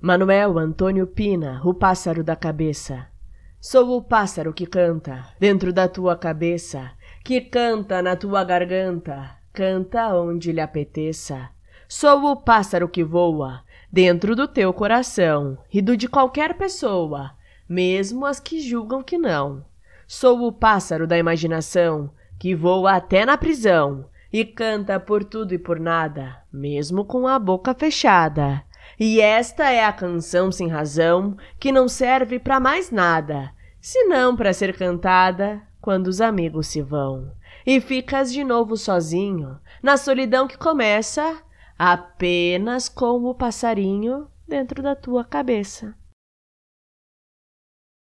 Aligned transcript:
Manuel 0.00 0.56
Antônio 0.60 1.08
Pina, 1.08 1.60
o 1.64 1.74
pássaro 1.74 2.22
da 2.22 2.36
cabeça. 2.36 3.08
Sou 3.60 3.96
o 3.96 4.00
pássaro 4.00 4.52
que 4.52 4.64
canta 4.64 5.26
dentro 5.40 5.72
da 5.72 5.88
tua 5.88 6.16
cabeça, 6.16 6.92
que 7.24 7.40
canta 7.40 8.00
na 8.00 8.14
tua 8.14 8.44
garganta, 8.44 9.28
canta 9.52 10.14
onde 10.14 10.52
lhe 10.52 10.60
apeteça. 10.60 11.50
Sou 11.88 12.26
o 12.26 12.36
pássaro 12.36 12.88
que 12.88 13.02
voa 13.02 13.64
dentro 13.90 14.36
do 14.36 14.46
teu 14.46 14.72
coração 14.72 15.58
e 15.74 15.82
do 15.82 15.96
de 15.96 16.06
qualquer 16.06 16.54
pessoa, 16.54 17.32
mesmo 17.68 18.24
as 18.24 18.38
que 18.38 18.60
julgam 18.60 19.02
que 19.02 19.18
não. 19.18 19.64
Sou 20.06 20.46
o 20.46 20.52
pássaro 20.52 21.08
da 21.08 21.18
imaginação 21.18 22.08
que 22.38 22.54
voa 22.54 22.92
até 22.92 23.26
na 23.26 23.36
prisão 23.36 24.08
e 24.32 24.44
canta 24.44 25.00
por 25.00 25.24
tudo 25.24 25.54
e 25.54 25.58
por 25.58 25.80
nada, 25.80 26.40
mesmo 26.52 27.04
com 27.04 27.26
a 27.26 27.36
boca 27.36 27.74
fechada. 27.74 28.62
E 28.98 29.20
esta 29.20 29.70
é 29.70 29.84
a 29.84 29.92
canção 29.92 30.50
sem 30.50 30.68
razão 30.68 31.36
que 31.58 31.70
não 31.70 31.88
serve 31.88 32.38
para 32.38 32.58
mais 32.58 32.90
nada, 32.90 33.52
senão 33.80 34.34
para 34.34 34.52
ser 34.52 34.76
cantada 34.76 35.62
quando 35.80 36.08
os 36.08 36.20
amigos 36.20 36.66
se 36.66 36.82
vão. 36.82 37.30
E 37.64 37.80
ficas 37.80 38.32
de 38.32 38.42
novo 38.42 38.76
sozinho, 38.76 39.58
na 39.82 39.96
solidão 39.96 40.48
que 40.48 40.58
começa 40.58 41.40
apenas 41.78 42.88
com 42.88 43.24
o 43.24 43.34
passarinho 43.34 44.26
dentro 44.48 44.82
da 44.82 44.96
tua 44.96 45.24
cabeça. 45.24 45.94